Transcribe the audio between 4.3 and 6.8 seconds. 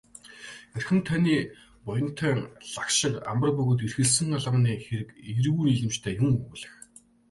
албаны хэрэг эергүү нийлэмжтэй юун өгүүлэх.